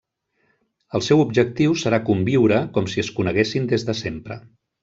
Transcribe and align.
El 0.99 1.03
seu 1.07 1.21
objectiu 1.25 1.77
serà 1.83 2.01
conviure 2.09 2.59
com 2.79 2.91
si 2.95 3.07
es 3.07 3.15
coneguessin 3.19 3.73
des 3.75 3.91
de 3.93 4.01
sempre. 4.05 4.43